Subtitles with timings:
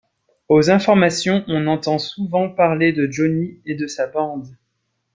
[0.49, 4.47] Aux informations, on entend souvent parler de Johnny et de sa bande.